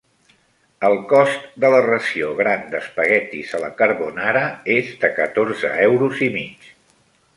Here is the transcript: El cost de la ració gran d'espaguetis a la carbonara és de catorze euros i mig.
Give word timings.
El 0.87 0.95
cost 1.09 1.43
de 1.65 1.69
la 1.75 1.81
ració 1.87 2.31
gran 2.39 2.65
d'espaguetis 2.71 3.53
a 3.57 3.61
la 3.67 3.69
carbonara 3.83 4.43
és 4.77 4.91
de 5.05 5.13
catorze 5.21 5.75
euros 5.89 6.25
i 6.31 6.33
mig. 6.41 6.67